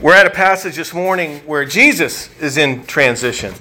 [0.00, 3.52] We're at a passage this morning where Jesus is in transition,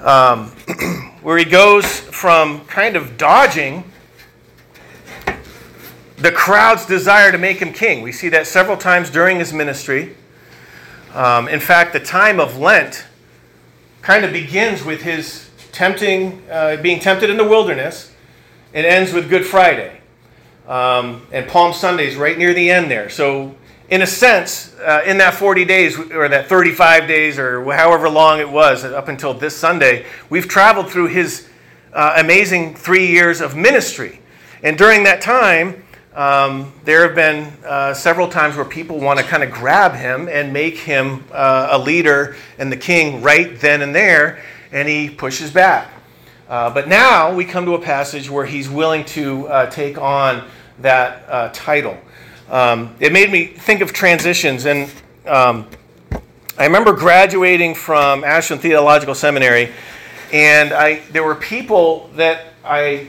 [0.00, 0.46] um,
[1.20, 3.84] where he goes from kind of dodging
[6.16, 8.00] the crowd's desire to make him king.
[8.00, 10.16] We see that several times during his ministry.
[11.12, 13.06] Um, in fact, the time of Lent
[14.00, 18.10] kind of begins with his tempting, uh, being tempted in the wilderness.
[18.72, 20.00] It ends with Good Friday.
[20.66, 23.10] Um, and Palm Sunday is right near the end there.
[23.10, 23.54] So
[23.88, 28.40] in a sense, uh, in that 40 days or that 35 days or however long
[28.40, 31.48] it was up until this Sunday, we've traveled through his
[31.92, 34.20] uh, amazing three years of ministry.
[34.62, 35.84] And during that time,
[36.14, 40.28] um, there have been uh, several times where people want to kind of grab him
[40.28, 45.10] and make him uh, a leader and the king right then and there, and he
[45.10, 45.90] pushes back.
[46.48, 50.44] Uh, but now we come to a passage where he's willing to uh, take on
[50.80, 51.96] that title.
[52.48, 54.66] Um, it made me think of transitions.
[54.66, 54.90] And
[55.26, 55.66] um,
[56.56, 59.72] I remember graduating from Ashland Theological Seminary,
[60.32, 63.08] and I, there were people that I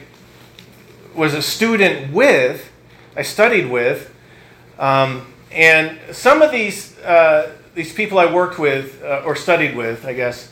[1.14, 2.70] was a student with,
[3.16, 4.12] I studied with,
[4.78, 10.04] um, and some of these, uh, these people I worked with, uh, or studied with,
[10.04, 10.50] I guess,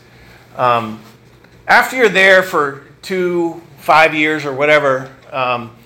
[0.56, 1.00] um,
[1.68, 5.76] after you're there for two, five years or whatever, um,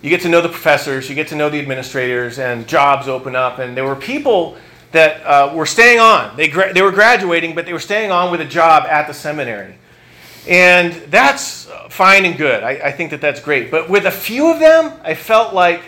[0.00, 3.34] you get to know the professors, you get to know the administrators, and jobs open
[3.34, 3.58] up.
[3.58, 4.56] And there were people
[4.92, 6.36] that uh, were staying on.
[6.36, 9.12] They, gra- they were graduating, but they were staying on with a job at the
[9.12, 9.74] seminary.
[10.46, 12.62] And that's fine and good.
[12.62, 13.70] I, I think that that's great.
[13.70, 15.82] But with a few of them, I felt like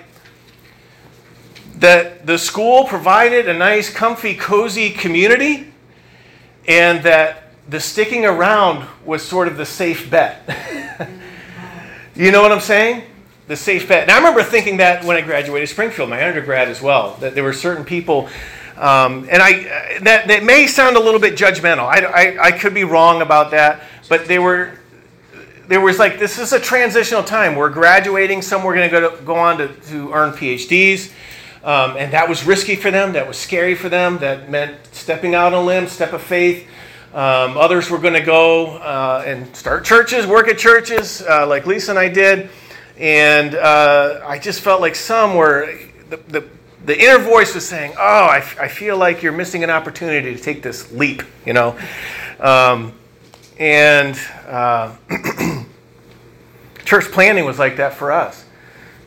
[1.77, 5.73] that the school provided a nice, comfy, cozy community,
[6.69, 10.43] and that the sticking around was sort of the safe bet.
[12.15, 13.05] you know what I'm saying?
[13.51, 14.03] The safe bet.
[14.03, 17.43] And I remember thinking that when I graduated Springfield, my undergrad as well, that there
[17.43, 18.29] were certain people,
[18.77, 21.81] um, and I that, that may sound a little bit judgmental.
[21.81, 24.79] I, I, I could be wrong about that, but they were
[25.67, 27.57] there was like this is a transitional time.
[27.57, 28.41] We're graduating.
[28.43, 31.11] Some were going to go go on to, to earn PhDs,
[31.65, 33.15] um, and that was risky for them.
[33.15, 34.19] That was scary for them.
[34.19, 36.69] That meant stepping out on a limb, step of faith.
[37.13, 41.67] Um, others were going to go uh, and start churches, work at churches, uh, like
[41.67, 42.49] Lisa and I did.
[43.01, 45.75] And uh, I just felt like some were,
[46.11, 46.49] the, the,
[46.85, 50.37] the inner voice was saying, Oh, I, f- I feel like you're missing an opportunity
[50.37, 51.79] to take this leap, you know?
[52.39, 52.93] Um,
[53.59, 54.95] and uh,
[56.85, 58.45] church planting was like that for us.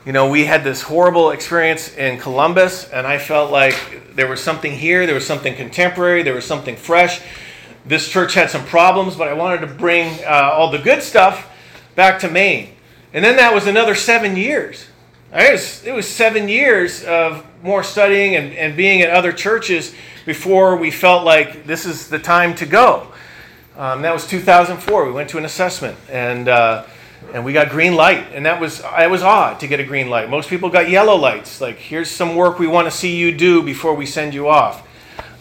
[0.08, 4.42] You know, we had this horrible experience in Columbus, and I felt like there was
[4.42, 7.22] something here, there was something contemporary, there was something fresh.
[7.86, 11.48] This church had some problems, but I wanted to bring uh, all the good stuff
[11.96, 12.70] back to Maine.
[13.14, 14.88] And then that was another seven years.
[15.32, 19.94] It was, it was seven years of more studying and, and being at other churches
[20.26, 23.08] before we felt like this is the time to go.
[23.78, 25.06] Um, that was 2004.
[25.06, 26.86] We went to an assessment and, uh,
[27.34, 28.28] and we got green light.
[28.34, 30.30] And that was, it was odd to get a green light.
[30.30, 33.62] Most people got yellow lights, like, here's some work we want to see you do
[33.62, 34.88] before we send you off.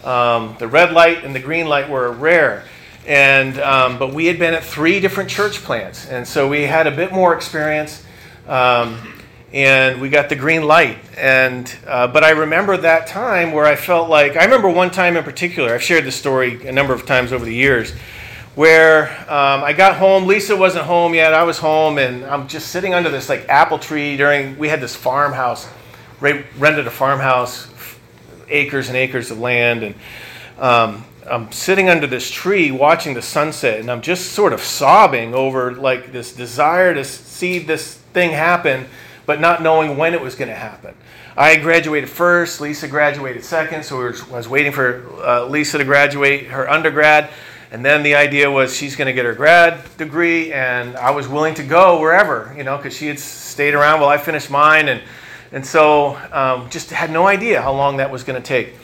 [0.05, 2.65] Um, the red light and the green light were rare.
[3.05, 6.87] And, um, but we had been at three different church plants, and so we had
[6.87, 8.03] a bit more experience.
[8.47, 8.97] Um,
[9.53, 10.97] and we got the green light.
[11.15, 15.15] And uh, but I remember that time where I felt like I remember one time
[15.15, 15.73] in particular.
[15.73, 17.93] I've shared this story a number of times over the years,
[18.55, 20.25] where um, I got home.
[20.25, 21.33] Lisa wasn't home yet.
[21.33, 24.57] I was home, and I'm just sitting under this like apple tree during.
[24.57, 25.67] We had this farmhouse,
[26.19, 27.67] rented a farmhouse,
[28.49, 29.93] acres and acres of land, and
[30.57, 35.33] um, I'm sitting under this tree watching the sunset, and I'm just sort of sobbing
[35.33, 38.87] over like this desire to see this thing happen,
[39.25, 40.95] but not knowing when it was going to happen.
[41.35, 45.77] I graduated first, Lisa graduated second, so we were, I was waiting for uh, Lisa
[45.77, 47.29] to graduate her undergrad.
[47.71, 51.27] And then the idea was she's going to get her grad degree, and I was
[51.27, 54.89] willing to go wherever, you know, because she had stayed around while I finished mine.
[54.89, 55.01] And,
[55.51, 58.75] and so um, just had no idea how long that was going to take.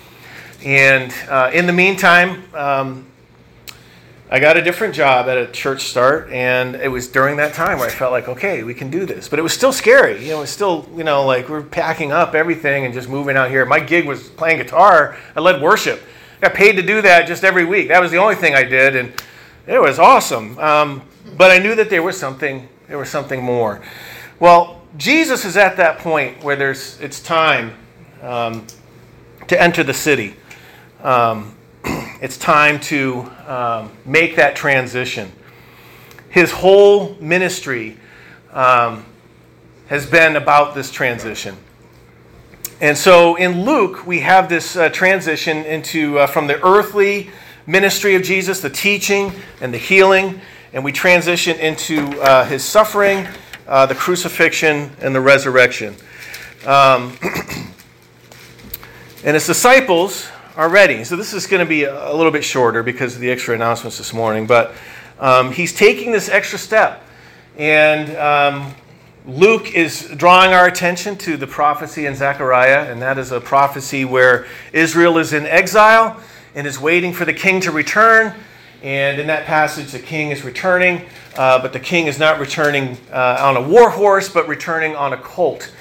[0.63, 3.05] And uh, in the meantime, um,
[4.31, 7.79] I got a different job at a church start, and it was during that time
[7.79, 9.29] where I felt like, okay, we can do this.
[9.29, 10.21] But it was still scary.
[10.23, 13.09] You know, it was still, you know, like we are packing up everything and just
[13.09, 13.65] moving out here.
[13.65, 15.17] My gig was playing guitar.
[15.35, 16.01] I led worship.
[16.37, 17.87] I got paid to do that just every week.
[17.87, 19.13] That was the only thing I did, and
[19.65, 20.59] it was awesome.
[20.59, 21.01] Um,
[21.37, 22.67] but I knew that there was something.
[22.87, 23.81] There was something more.
[24.39, 27.73] Well, Jesus is at that point where there's it's time
[28.21, 28.67] um,
[29.47, 30.35] to enter the city
[31.03, 31.55] um,
[32.21, 35.31] it's time to um, make that transition.
[36.29, 37.97] His whole ministry
[38.51, 39.05] um,
[39.87, 41.55] has been about this transition.
[42.81, 47.29] and so in Luke, we have this uh, transition into uh, from the earthly
[47.65, 49.31] ministry of Jesus, the teaching
[49.61, 50.41] and the healing,
[50.73, 53.27] and we transition into uh, his suffering,
[53.67, 55.95] uh, the crucifixion, and the resurrection.
[56.65, 57.17] Um,
[59.23, 61.05] and his disciples are ready.
[61.05, 63.97] So this is going to be a little bit shorter because of the extra announcements
[63.97, 64.73] this morning, but
[65.17, 67.01] um, he's taking this extra step.
[67.57, 68.73] And um,
[69.25, 74.03] Luke is drawing our attention to the prophecy in Zechariah, and that is a prophecy
[74.03, 76.21] where Israel is in exile
[76.53, 78.35] and is waiting for the king to return.
[78.83, 81.05] And in that passage, the king is returning,
[81.37, 85.13] uh, but the king is not returning uh, on a war horse, but returning on
[85.13, 85.71] a colt.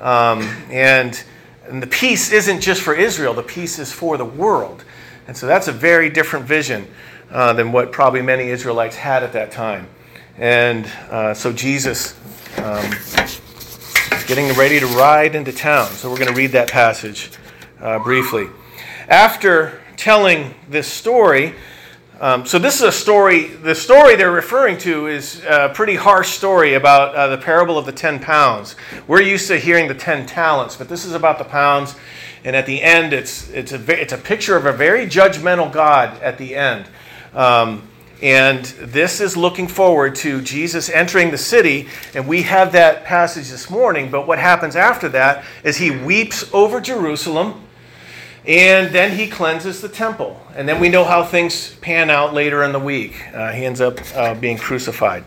[0.00, 0.40] Um,
[0.70, 1.22] and,
[1.68, 4.84] and the peace isn't just for Israel, the peace is for the world.
[5.26, 6.86] And so that's a very different vision
[7.30, 9.88] uh, than what probably many Israelites had at that time.
[10.36, 12.14] And uh, so Jesus
[12.58, 12.90] um,
[14.26, 15.88] getting ready to ride into town.
[15.88, 17.30] So we're going to read that passage
[17.80, 18.48] uh, briefly.
[19.08, 21.54] After telling this story,
[22.22, 23.48] um, so this is a story.
[23.48, 27.84] The story they're referring to is a pretty harsh story about uh, the parable of
[27.84, 28.76] the ten pounds.
[29.08, 31.96] We're used to hearing the ten talents, but this is about the pounds.
[32.44, 36.16] And at the end, it's it's a it's a picture of a very judgmental God
[36.22, 36.86] at the end.
[37.34, 37.88] Um,
[38.22, 41.88] and this is looking forward to Jesus entering the city.
[42.14, 44.12] And we have that passage this morning.
[44.12, 47.64] But what happens after that is he weeps over Jerusalem
[48.46, 50.40] and then he cleanses the temple.
[50.54, 53.22] And then we know how things pan out later in the week.
[53.32, 55.24] Uh, he ends up uh, being crucified.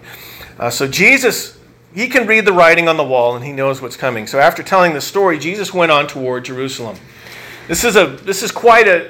[0.59, 1.57] Uh, so Jesus,
[1.93, 4.27] he can read the writing on the wall and he knows what's coming.
[4.27, 6.97] So after telling the story, Jesus went on toward Jerusalem.
[7.67, 9.09] This is, a, this is quite, a,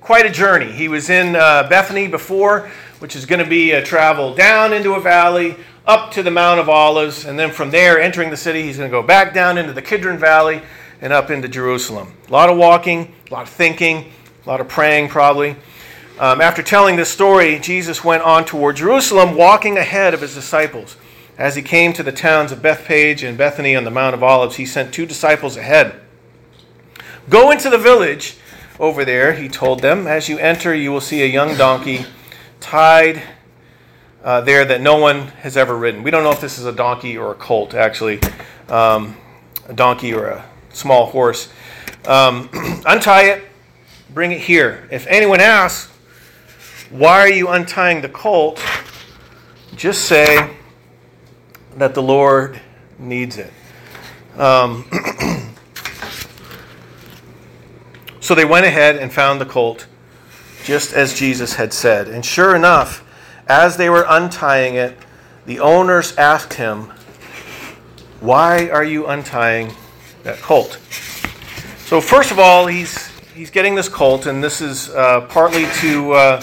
[0.00, 0.72] quite a journey.
[0.72, 4.94] He was in uh, Bethany before which is going to be a travel down into
[4.94, 5.56] a valley,
[5.86, 8.90] up to the Mount of Olives, and then from there, entering the city, he's going
[8.90, 10.62] to go back down into the Kidron Valley
[11.00, 12.14] and up into Jerusalem.
[12.28, 14.12] A lot of walking, a lot of thinking,
[14.44, 15.56] a lot of praying, probably.
[16.18, 20.96] Um, after telling this story, Jesus went on toward Jerusalem, walking ahead of his disciples.
[21.36, 24.56] As he came to the towns of Bethphage and Bethany on the Mount of Olives,
[24.56, 26.00] he sent two disciples ahead.
[27.28, 28.36] Go into the village
[28.78, 30.06] over there, he told them.
[30.06, 32.06] As you enter, you will see a young donkey
[32.60, 33.22] tied
[34.22, 36.02] uh, there that no one has ever ridden.
[36.02, 38.20] We don't know if this is a donkey or a colt, actually,
[38.68, 39.16] um,
[39.68, 41.48] a donkey or a small horse.
[42.06, 42.48] Um,
[42.86, 43.44] untie it,
[44.14, 44.88] bring it here.
[44.90, 45.92] If anyone asks,
[46.90, 48.62] why are you untying the colt?
[49.74, 50.50] Just say
[51.76, 52.60] that the Lord
[52.98, 53.52] needs it.
[54.38, 54.84] Um,
[58.20, 59.86] so they went ahead and found the colt
[60.64, 62.08] just as Jesus had said.
[62.08, 63.02] And sure enough,
[63.48, 64.96] as they were untying it,
[65.44, 66.92] the owners asked him,
[68.20, 69.72] Why are you untying
[70.22, 70.78] that colt?
[71.86, 76.12] So, first of all, he's, he's getting this colt, and this is uh, partly to
[76.14, 76.42] uh,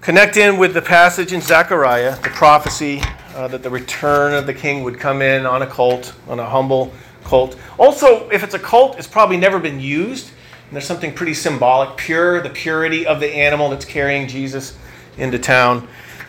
[0.00, 3.02] connect in with the passage in Zechariah, the prophecy
[3.34, 6.46] uh, that the return of the king would come in on a colt, on a
[6.46, 6.90] humble
[7.22, 7.58] colt.
[7.76, 10.28] Also, if it's a colt, it's probably never been used.
[10.28, 14.74] And there's something pretty symbolic, pure, the purity of the animal that's carrying Jesus
[15.18, 15.86] into town.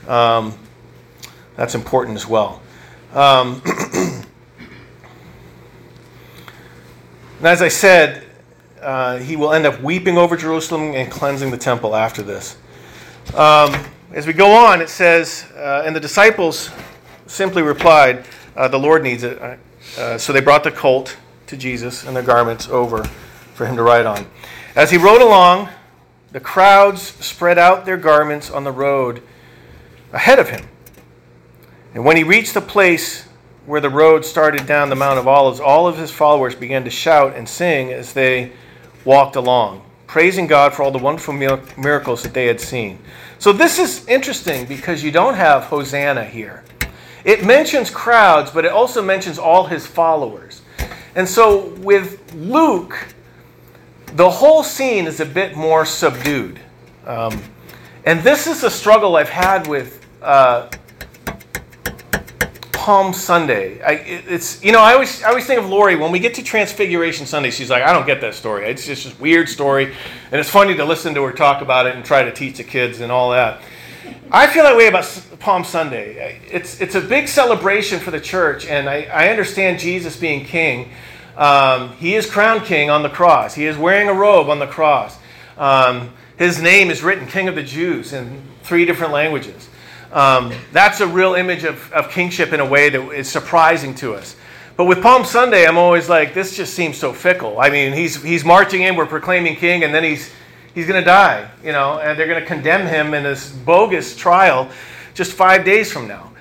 [0.09, 0.59] Um,
[1.55, 2.61] that's important as well.
[3.13, 3.61] Um,
[7.41, 8.23] and as I said,
[8.83, 12.55] uh, he will end up weeping over Jerusalem and cleansing the temple after this.
[13.33, 16.69] Um, as we go on, it says, uh, and the disciples
[17.25, 19.41] simply replied, uh, The Lord needs it.
[19.97, 21.17] Uh, so they brought the colt
[21.47, 23.05] to Jesus and their garments over
[23.55, 24.27] for him to ride on.
[24.75, 25.69] As he rode along,
[26.33, 29.23] the crowds spread out their garments on the road
[30.13, 30.67] ahead of him.
[31.95, 33.27] And when he reached the place
[33.65, 36.89] where the road started down the Mount of Olives, all of his followers began to
[36.89, 38.51] shout and sing as they
[39.05, 42.99] walked along, praising God for all the wonderful miracles that they had seen.
[43.39, 46.63] So this is interesting because you don't have Hosanna here.
[47.23, 50.61] It mentions crowds, but it also mentions all his followers.
[51.15, 53.07] And so with Luke,
[54.13, 56.59] the whole scene is a bit more subdued.
[57.05, 57.41] Um,
[58.05, 60.69] and this is a struggle I've had with uh,
[62.81, 63.79] Palm Sunday.
[63.83, 66.33] I, it, it's you know I always I always think of Lori when we get
[66.33, 67.51] to Transfiguration Sunday.
[67.51, 68.65] She's like I don't get that story.
[68.65, 69.93] It's just a weird story,
[70.31, 72.63] and it's funny to listen to her talk about it and try to teach the
[72.63, 73.61] kids and all that.
[74.31, 75.05] I feel that way about
[75.37, 76.41] Palm Sunday.
[76.49, 80.89] It's it's a big celebration for the church, and I, I understand Jesus being king.
[81.37, 83.53] Um, he is crowned king on the cross.
[83.53, 85.19] He is wearing a robe on the cross.
[85.55, 89.69] Um, his name is written King of the Jews in three different languages.
[90.11, 94.13] Um, that's a real image of, of kingship in a way that is surprising to
[94.13, 94.35] us.
[94.75, 97.59] But with Palm Sunday, I'm always like, this just seems so fickle.
[97.59, 100.31] I mean, he's, he's marching in, we're proclaiming king, and then he's,
[100.73, 104.15] he's going to die, you know, and they're going to condemn him in this bogus
[104.15, 104.69] trial
[105.13, 106.31] just five days from now.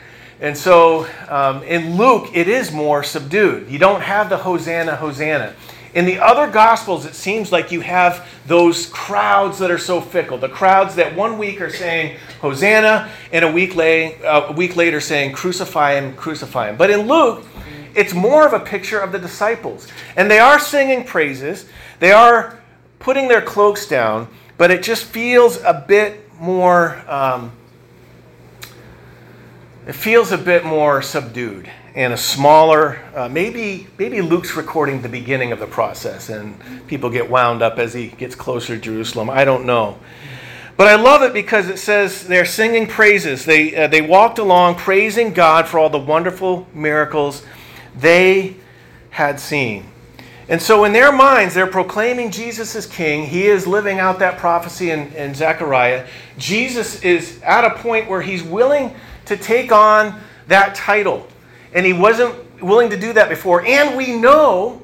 [0.40, 3.70] And so um, in Luke, it is more subdued.
[3.70, 5.54] You don't have the Hosanna, Hosanna.
[5.92, 10.38] In the other Gospels, it seems like you have those crowds that are so fickle.
[10.38, 14.76] The crowds that one week are saying Hosanna, and a week, lay, uh, a week
[14.76, 16.76] later saying Crucify him, crucify him.
[16.76, 17.44] But in Luke,
[17.94, 19.88] it's more of a picture of the disciples.
[20.16, 21.66] And they are singing praises,
[21.98, 22.60] they are
[23.00, 24.28] putting their cloaks down,
[24.58, 27.02] but it just feels a bit more.
[27.10, 27.52] Um,
[29.86, 35.08] it feels a bit more subdued and a smaller uh, maybe maybe luke's recording the
[35.08, 36.56] beginning of the process and
[36.86, 39.28] people get wound up as he gets closer to jerusalem.
[39.28, 39.98] I don't know.
[40.76, 43.44] But i love it because it says they're singing praises.
[43.44, 47.44] They, uh, they walked along praising god for all the wonderful miracles
[47.96, 48.56] they
[49.10, 49.86] had seen.
[50.48, 53.26] And so in their minds they're proclaiming jesus as king.
[53.26, 56.06] He is living out that prophecy in, in zechariah.
[56.38, 58.94] Jesus is at a point where he's willing
[59.26, 61.26] to take on that title.
[61.74, 63.64] And he wasn't willing to do that before.
[63.64, 64.82] And we know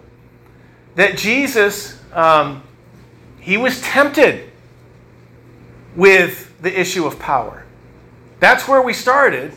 [0.94, 2.62] that Jesus, um,
[3.40, 4.50] he was tempted
[5.94, 7.64] with the issue of power.
[8.40, 9.52] That's where we started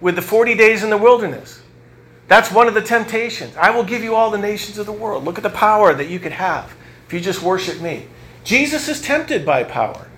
[0.00, 1.62] with the 40 days in the wilderness.
[2.28, 3.56] That's one of the temptations.
[3.56, 5.24] I will give you all the nations of the world.
[5.24, 6.74] Look at the power that you could have
[7.06, 8.06] if you just worship me.
[8.44, 10.08] Jesus is tempted by power.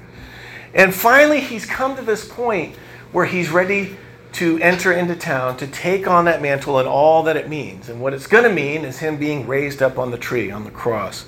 [0.74, 2.76] And finally, he's come to this point
[3.12, 3.96] where he's ready
[4.32, 7.88] to enter into town to take on that mantle and all that it means.
[7.88, 10.64] And what it's going to mean is him being raised up on the tree, on
[10.64, 11.26] the cross,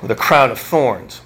[0.00, 1.20] with a crown of thorns.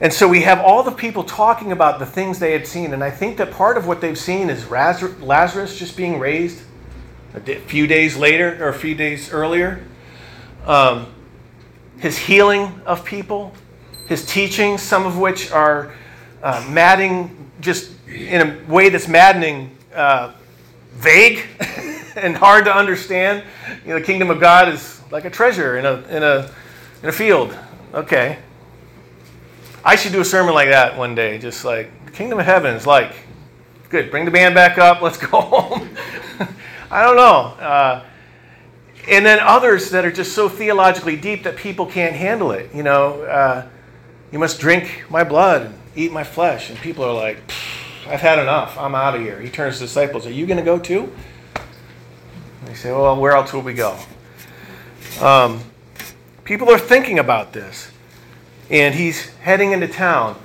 [0.00, 2.92] And so we have all the people talking about the things they had seen.
[2.92, 6.62] And I think that part of what they've seen is Lazarus just being raised
[7.34, 9.84] a few days later or a few days earlier.
[10.66, 11.06] Um,
[11.98, 13.52] his healing of people,
[14.08, 15.94] his teachings, some of which are
[16.42, 20.32] uh, madding just in a way that's maddening, uh,
[20.92, 21.44] vague
[22.16, 23.44] and hard to understand.
[23.84, 26.50] You know, the kingdom of God is like a treasure in a, in a,
[27.02, 27.56] in a field.
[27.92, 28.38] Okay.
[29.84, 32.74] I should do a sermon like that one day, just like the kingdom of heaven
[32.74, 33.14] is like,
[33.90, 35.88] good, bring the band back up, let's go home.
[36.90, 37.62] I don't know.
[37.62, 38.04] Uh,
[39.08, 42.74] and then others that are just so theologically deep that people can't handle it.
[42.74, 43.66] You know, uh,
[44.32, 46.70] you must drink my blood and eat my flesh.
[46.70, 47.38] And people are like,
[48.06, 48.76] I've had enough.
[48.78, 49.40] I'm out of here.
[49.40, 51.10] He turns to disciples, Are you going to go too?
[52.60, 53.98] And they say, Well, where else will we go?
[55.20, 55.60] Um,
[56.44, 57.90] people are thinking about this.
[58.70, 60.38] And he's heading into town.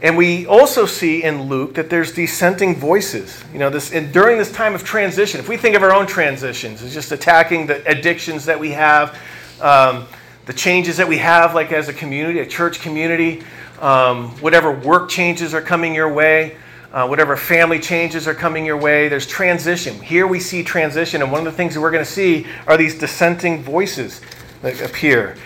[0.00, 3.42] And we also see in Luke that there's dissenting voices.
[3.52, 6.06] You know, this and during this time of transition, if we think of our own
[6.06, 9.16] transitions, it's just attacking the addictions that we have,
[9.60, 10.06] um,
[10.46, 13.42] the changes that we have, like as a community, a church community,
[13.80, 16.56] um, whatever work changes are coming your way
[16.92, 19.08] uh, whatever family changes are coming your way.
[19.08, 20.00] There's transition.
[20.00, 22.76] Here we see transition, and one of the things that we're going to see are
[22.76, 24.20] these dissenting voices
[24.60, 25.36] that appear.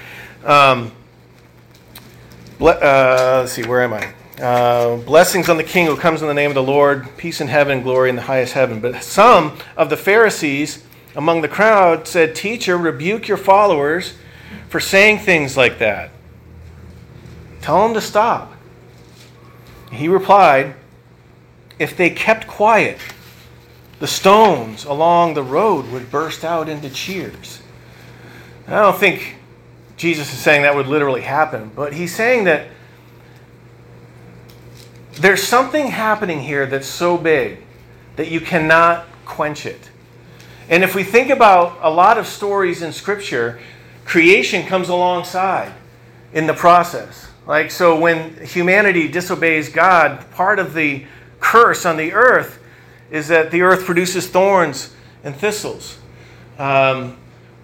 [0.44, 0.92] Um,
[2.60, 4.12] uh, let's see, where am I?
[4.42, 7.48] Uh, blessings on the King who comes in the name of the Lord, peace in
[7.48, 8.80] heaven, glory in the highest heaven.
[8.80, 10.84] But some of the Pharisees
[11.14, 14.14] among the crowd said, Teacher, rebuke your followers
[14.68, 16.10] for saying things like that.
[17.62, 18.52] Tell them to stop.
[19.90, 20.74] He replied,
[21.78, 22.98] if they kept quiet,
[23.98, 27.62] the stones along the road would burst out into cheers.
[28.66, 29.36] I don't think
[29.96, 32.68] Jesus is saying that would literally happen, but he's saying that
[35.12, 37.58] there's something happening here that's so big
[38.16, 39.90] that you cannot quench it.
[40.68, 43.60] And if we think about a lot of stories in Scripture,
[44.04, 45.72] creation comes alongside
[46.32, 47.30] in the process.
[47.46, 51.06] Like, so when humanity disobeys God, part of the
[51.40, 52.58] curse on the earth
[53.10, 55.98] is that the earth produces thorns and thistles.
[56.58, 57.18] Um,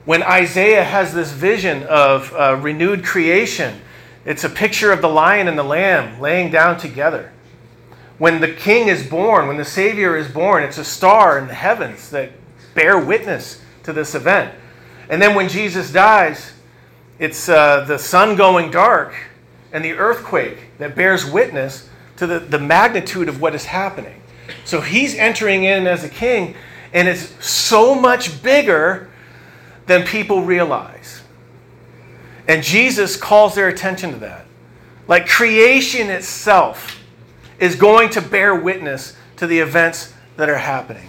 [0.04, 3.80] when Isaiah has this vision of uh, renewed creation,
[4.24, 7.32] it's a picture of the lion and the lamb laying down together.
[8.18, 11.54] When the king is born, when the Savior is born, it's a star in the
[11.54, 12.30] heavens that
[12.74, 14.54] bear witness to this event.
[15.08, 16.52] And then when Jesus dies,
[17.18, 19.14] it's uh, the sun going dark
[19.72, 24.20] and the earthquake that bears witness to the, the magnitude of what is happening.
[24.64, 26.54] So he's entering in as a king,
[26.92, 29.10] and it's so much bigger
[29.86, 31.22] than people realize.
[32.48, 34.46] And Jesus calls their attention to that.
[35.08, 36.98] Like creation itself
[37.58, 41.08] is going to bear witness to the events that are happening.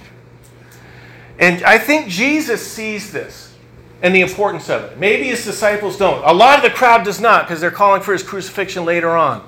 [1.40, 3.56] And I think Jesus sees this
[4.02, 4.98] and the importance of it.
[5.00, 6.24] Maybe his disciples don't.
[6.26, 9.48] A lot of the crowd does not because they're calling for his crucifixion later on.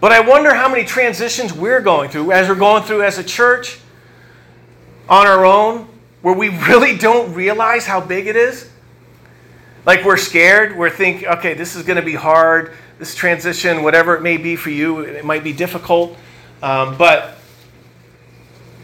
[0.00, 3.24] But I wonder how many transitions we're going through as we're going through as a
[3.24, 3.78] church
[5.08, 5.88] on our own
[6.22, 8.70] where we really don't realize how big it is.
[9.84, 12.72] Like we're scared, we're thinking, okay, this is going to be hard.
[12.98, 16.16] This transition, whatever it may be for you, it might be difficult.
[16.62, 17.38] Um, but,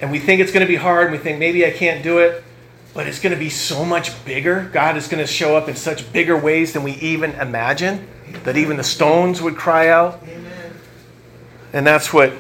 [0.01, 2.19] and we think it's going to be hard, and we think maybe I can't do
[2.19, 2.43] it,
[2.95, 4.71] but it's going to be so much bigger.
[4.73, 8.09] God is going to show up in such bigger ways than we even imagine,
[8.45, 10.23] that even the stones would cry out.
[10.23, 10.56] Amen.
[11.73, 12.33] And that's what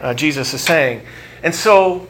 [0.00, 1.02] uh, Jesus is saying.
[1.42, 2.06] And so,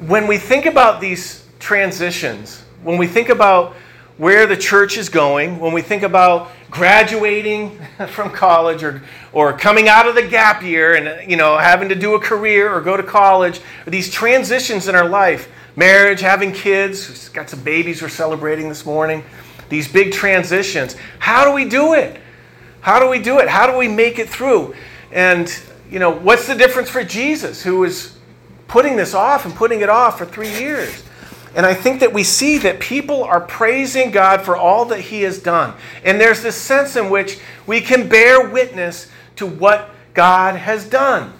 [0.00, 3.74] when we think about these transitions, when we think about
[4.16, 7.78] where the church is going, when we think about graduating
[8.08, 9.02] from college or,
[9.32, 12.72] or coming out of the gap year and you know having to do a career
[12.72, 17.50] or go to college, or these transitions in our life, marriage, having kids, we've got
[17.50, 19.24] some babies we're celebrating this morning,
[19.68, 20.96] these big transitions.
[21.18, 22.20] How do we do it?
[22.84, 23.48] How do we do it?
[23.48, 24.74] How do we make it through?
[25.10, 25.50] And
[25.90, 28.18] you know, what's the difference for Jesus who was
[28.68, 31.02] putting this off and putting it off for 3 years?
[31.56, 35.22] And I think that we see that people are praising God for all that He
[35.22, 35.72] has done.
[36.04, 41.32] And there's this sense in which we can bear witness to what God has done.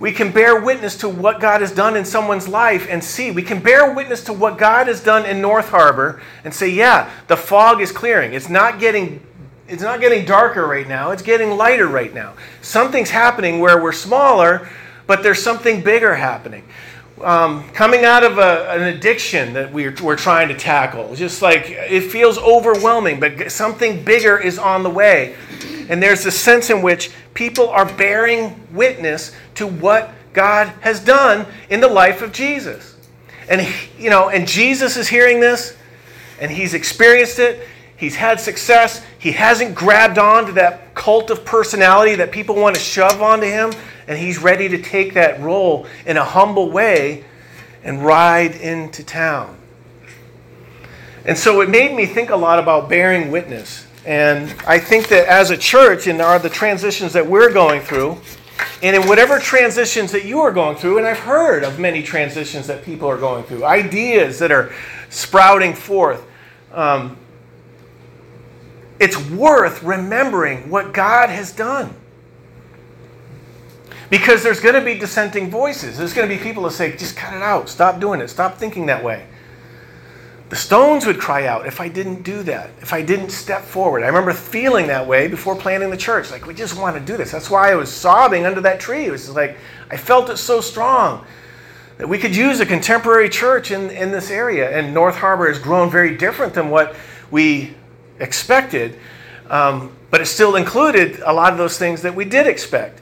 [0.00, 3.30] We can bear witness to what God has done in someone's life and see.
[3.30, 7.08] We can bear witness to what God has done in North Harbor and say, yeah,
[7.28, 8.32] the fog is clearing.
[8.32, 9.22] It's not getting
[9.68, 11.10] it's not getting darker right now.
[11.10, 12.34] It's getting lighter right now.
[12.62, 14.68] Something's happening where we're smaller,
[15.06, 16.64] but there's something bigger happening
[17.22, 21.14] um, coming out of a, an addiction that we're, we're trying to tackle.
[21.14, 25.34] Just like it feels overwhelming, but something bigger is on the way.
[25.88, 31.46] And there's a sense in which people are bearing witness to what God has done
[31.70, 32.96] in the life of Jesus.
[33.48, 33.66] And
[33.98, 35.76] you know, and Jesus is hearing this,
[36.40, 37.66] and he's experienced it.
[37.98, 39.04] He's had success.
[39.18, 43.46] He hasn't grabbed on to that cult of personality that people want to shove onto
[43.46, 43.72] him
[44.08, 47.24] and he's ready to take that role in a humble way
[47.84, 49.56] and ride into town.
[51.24, 53.86] And so it made me think a lot about bearing witness.
[54.06, 58.18] And I think that as a church, and are the transitions that we're going through,
[58.82, 62.66] and in whatever transitions that you are going through, and I've heard of many transitions
[62.68, 64.72] that people are going through, ideas that are
[65.10, 66.24] sprouting forth,
[66.72, 67.18] um,
[69.00, 71.94] it's worth remembering what God has done.
[74.10, 75.98] Because there's going to be dissenting voices.
[75.98, 77.68] There's going to be people that say, just cut it out.
[77.68, 78.28] Stop doing it.
[78.28, 79.26] Stop thinking that way.
[80.48, 84.02] The stones would cry out if I didn't do that, if I didn't step forward.
[84.02, 86.30] I remember feeling that way before planting the church.
[86.30, 87.30] Like, we just want to do this.
[87.30, 89.04] That's why I was sobbing under that tree.
[89.04, 89.58] It was like,
[89.90, 91.26] I felt it so strong
[91.98, 94.70] that we could use a contemporary church in, in this area.
[94.70, 96.96] And North Harbor has grown very different than what
[97.30, 97.74] we
[98.20, 98.98] expected,
[99.50, 103.00] um, but it still included a lot of those things that we did expect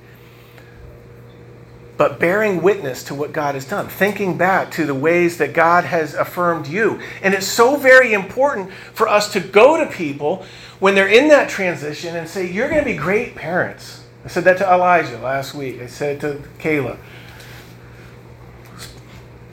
[1.96, 5.84] but bearing witness to what God has done, thinking back to the ways that God
[5.84, 7.00] has affirmed you.
[7.22, 10.44] And it's so very important for us to go to people
[10.78, 14.04] when they're in that transition and say, You're going to be great parents.
[14.24, 15.80] I said that to Elijah last week.
[15.80, 16.98] I said it to Kayla.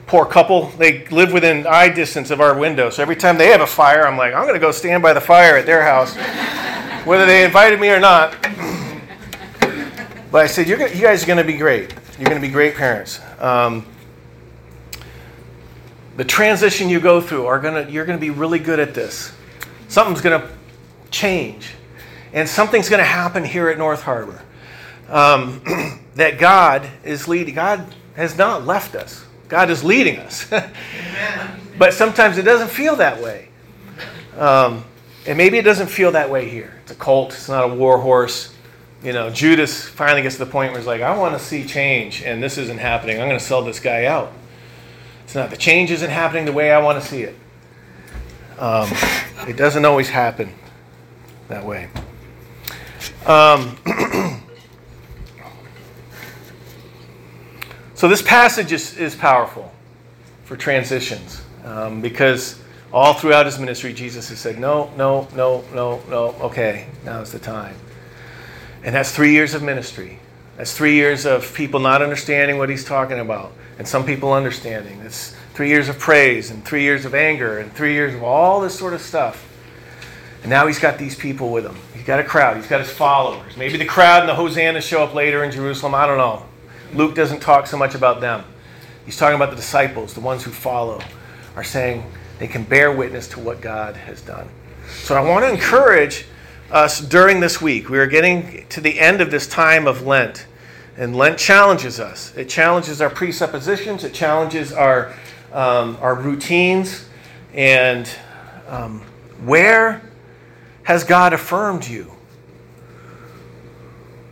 [0.06, 2.90] Poor couple, they live within eye distance of our window.
[2.90, 5.12] So every time they have a fire, I'm like, I'm going to go stand by
[5.12, 6.14] the fire at their house,
[7.06, 8.36] whether they invited me or not.
[10.30, 11.94] But I said, You guys are going to be great.
[12.18, 13.20] You're going to be great parents.
[13.38, 13.86] Um,
[16.16, 18.94] the transition you go through are going to you're going to be really good at
[18.94, 19.32] this.
[19.88, 20.48] Something's going to
[21.10, 21.70] change,
[22.32, 24.42] and something's going to happen here at North Harbor.
[25.08, 25.60] Um,
[26.14, 27.54] that God is leading.
[27.54, 29.24] God has not left us.
[29.48, 30.50] God is leading us.
[31.78, 33.48] but sometimes it doesn't feel that way.
[34.36, 34.84] Um,
[35.26, 36.74] and maybe it doesn't feel that way here.
[36.82, 37.32] It's a cult.
[37.32, 38.54] It's not a war horse
[39.04, 41.66] you know, Judas finally gets to the point where he's like, I want to see
[41.66, 43.20] change, and this isn't happening.
[43.20, 44.32] I'm going to sell this guy out.
[45.24, 47.36] It's not the change isn't happening the way I want to see it.
[48.58, 48.88] Um,
[49.46, 50.54] it doesn't always happen
[51.48, 51.90] that way.
[53.26, 53.76] Um,
[58.04, 59.72] so this passage is, is powerful
[60.44, 62.60] for transitions um, because
[62.92, 67.38] all throughout his ministry, Jesus has said, No, no, no, no, no, okay, now's the
[67.38, 67.74] time.
[68.82, 70.18] And that's three years of ministry.
[70.58, 75.02] That's three years of people not understanding what he's talking about, and some people understanding.
[75.02, 78.60] That's three years of praise, and three years of anger, and three years of all
[78.60, 79.50] this sort of stuff.
[80.42, 81.76] And now he's got these people with him.
[81.94, 83.56] He's got a crowd, he's got his followers.
[83.56, 85.94] Maybe the crowd and the Hosanna show up later in Jerusalem.
[85.94, 86.44] I don't know.
[86.94, 88.44] Luke doesn't talk so much about them.
[89.04, 91.00] He's talking about the disciples, the ones who follow,
[91.56, 92.04] are saying
[92.38, 94.48] they can bear witness to what God has done.
[95.02, 96.26] So I want to encourage
[96.70, 97.88] us during this week.
[97.88, 100.46] We are getting to the end of this time of Lent.
[100.96, 102.34] And Lent challenges us.
[102.36, 104.04] It challenges our presuppositions.
[104.04, 105.14] It challenges our,
[105.52, 107.08] um, our routines.
[107.52, 108.08] And
[108.68, 109.00] um,
[109.44, 110.02] where
[110.84, 112.13] has God affirmed you?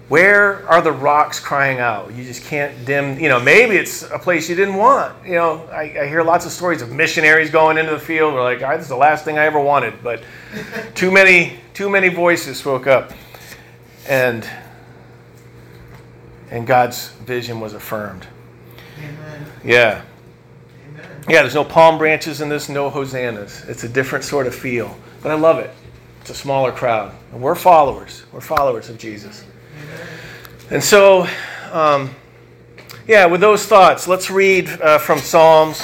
[0.09, 2.12] Where are the rocks crying out?
[2.12, 5.15] You just can't dim, you know, maybe it's a place you didn't want.
[5.25, 8.35] You know, I, I hear lots of stories of missionaries going into the field.
[8.35, 10.03] We're like, oh, this is the last thing I ever wanted.
[10.03, 10.23] But
[10.95, 13.12] too many, too many voices spoke up.
[14.09, 14.47] And
[16.53, 18.27] and God's vision was affirmed.
[18.99, 19.47] Amen.
[19.65, 20.03] Yeah.
[20.91, 21.25] Amen.
[21.27, 23.65] Yeah, there's no palm branches in this, no hosannas.
[23.69, 24.95] It's a different sort of feel.
[25.23, 25.71] But I love it.
[26.21, 27.15] It's a smaller crowd.
[27.33, 28.25] And we're followers.
[28.33, 29.47] We're followers of Jesus.
[30.71, 31.27] And so,
[31.71, 32.11] um,
[33.07, 35.83] yeah, with those thoughts, let's read uh, from Psalms.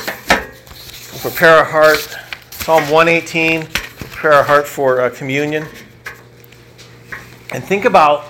[1.13, 2.17] We'll prepare our heart.
[2.51, 3.67] Psalm 118.
[3.67, 5.67] Prepare our heart for uh, communion.
[7.53, 8.27] And think about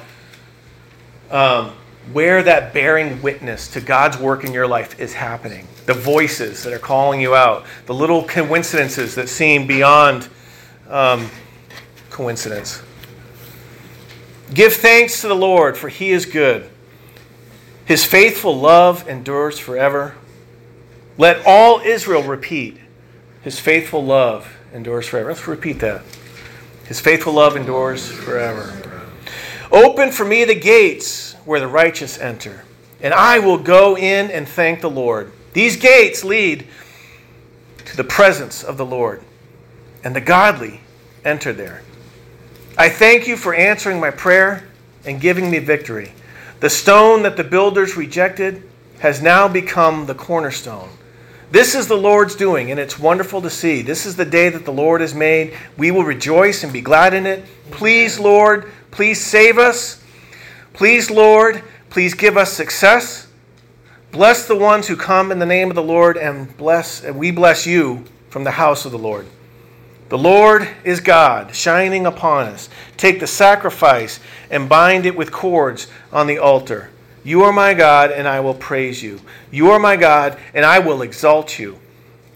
[1.30, 1.72] um,
[2.12, 5.66] where that bearing witness to God's work in your life is happening.
[5.86, 10.28] The voices that are calling you out, the little coincidences that seem beyond
[10.88, 11.28] um,
[12.10, 12.82] coincidence.
[14.52, 16.70] Give thanks to the Lord, for he is good.
[17.84, 20.14] His faithful love endures forever.
[21.16, 22.78] Let all Israel repeat,
[23.42, 25.30] His faithful love endures forever.
[25.30, 26.02] Let's repeat that.
[26.86, 28.72] His faithful love endures forever.
[29.70, 32.64] Open for me the gates where the righteous enter,
[33.00, 35.32] and I will go in and thank the Lord.
[35.52, 36.66] These gates lead
[37.84, 39.22] to the presence of the Lord,
[40.04, 40.80] and the godly
[41.24, 41.82] enter there.
[42.80, 44.62] I thank you for answering my prayer
[45.04, 46.12] and giving me victory.
[46.60, 48.62] The stone that the builders rejected
[49.00, 50.88] has now become the cornerstone.
[51.50, 53.82] This is the Lord's doing, and it's wonderful to see.
[53.82, 55.56] This is the day that the Lord has made.
[55.76, 57.44] We will rejoice and be glad in it.
[57.72, 60.00] Please, Lord, please save us.
[60.72, 63.26] Please, Lord, please give us success.
[64.12, 67.32] Bless the ones who come in the name of the Lord, and bless and we
[67.32, 69.26] bless you from the house of the Lord.
[70.08, 72.70] The Lord is God, shining upon us.
[72.96, 76.90] Take the sacrifice and bind it with cords on the altar.
[77.24, 79.20] You are my God, and I will praise you.
[79.50, 81.78] You are my God, and I will exalt you.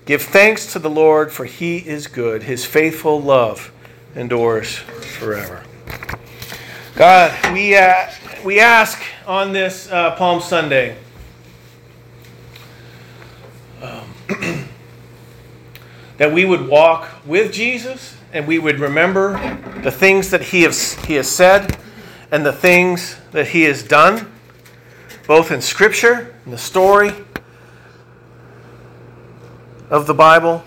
[0.04, 2.42] Give thanks to the Lord, for he is good.
[2.42, 3.72] His faithful love
[4.14, 5.62] endures forever.
[6.94, 8.10] God, we, uh,
[8.44, 10.96] we ask on this uh, Palm Sunday
[16.22, 19.32] that we would walk with Jesus and we would remember
[19.82, 21.76] the things that he has, he has said
[22.30, 24.30] and the things that he has done,
[25.26, 27.12] both in Scripture, in the story
[29.90, 30.62] of the Bible,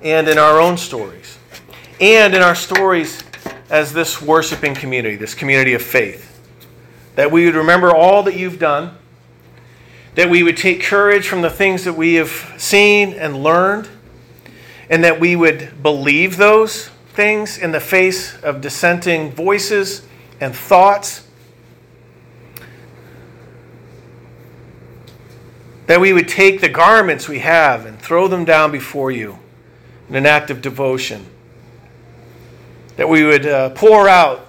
[0.00, 1.36] and in our own stories,
[2.00, 3.22] and in our stories
[3.68, 6.40] as this worshiping community, this community of faith
[7.16, 8.96] that we would remember all that you've done,
[10.14, 13.90] that we would take courage from the things that we have seen and learned,
[14.88, 20.06] and that we would believe those things in the face of dissenting voices
[20.40, 21.26] and thoughts.
[25.86, 29.38] That we would take the garments we have and throw them down before you
[30.08, 31.26] in an act of devotion.
[32.96, 34.46] That we would uh, pour out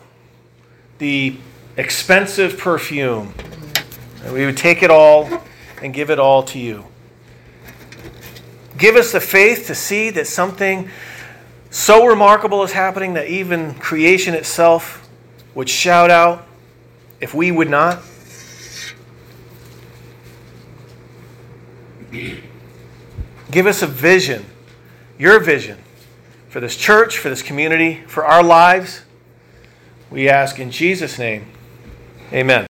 [0.97, 1.38] the
[1.78, 3.34] expensive perfume.
[4.23, 5.43] And we would take it all
[5.82, 6.86] and give it all to you.
[8.78, 10.90] Give us the faith to see that something
[11.70, 15.10] so remarkable is happening that even creation itself
[15.56, 16.48] would shout out
[17.20, 18.00] if we would not.
[23.52, 24.46] Give us a vision,
[25.18, 25.80] your vision,
[26.50, 29.02] for this church, for this community, for our lives.
[30.12, 31.48] We ask in Jesus' name.
[32.32, 32.66] Amen.